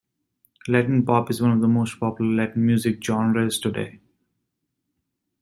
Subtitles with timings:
[0.67, 3.99] Latin pop is one of the most popular Latin music genres today.